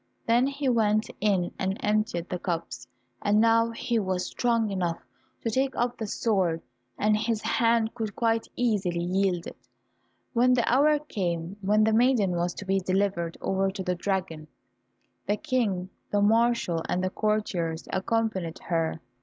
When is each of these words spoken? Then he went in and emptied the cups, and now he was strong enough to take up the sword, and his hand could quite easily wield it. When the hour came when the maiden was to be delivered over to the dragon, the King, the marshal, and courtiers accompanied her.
Then 0.25 0.47
he 0.47 0.67
went 0.67 1.11
in 1.19 1.51
and 1.59 1.77
emptied 1.79 2.27
the 2.27 2.39
cups, 2.39 2.87
and 3.21 3.39
now 3.39 3.69
he 3.69 3.99
was 3.99 4.25
strong 4.25 4.71
enough 4.71 4.97
to 5.43 5.51
take 5.51 5.75
up 5.75 5.95
the 5.95 6.07
sword, 6.07 6.63
and 6.97 7.15
his 7.15 7.43
hand 7.43 7.93
could 7.93 8.15
quite 8.15 8.47
easily 8.55 9.05
wield 9.05 9.45
it. 9.45 9.67
When 10.33 10.55
the 10.55 10.67
hour 10.67 10.97
came 10.97 11.55
when 11.61 11.83
the 11.83 11.93
maiden 11.93 12.31
was 12.31 12.55
to 12.55 12.65
be 12.65 12.79
delivered 12.79 13.37
over 13.41 13.69
to 13.69 13.83
the 13.83 13.93
dragon, 13.93 14.47
the 15.27 15.37
King, 15.37 15.91
the 16.09 16.19
marshal, 16.23 16.81
and 16.89 17.03
courtiers 17.13 17.87
accompanied 17.93 18.57
her. 18.57 18.99